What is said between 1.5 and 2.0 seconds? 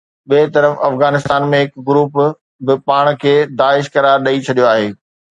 ۾ هڪ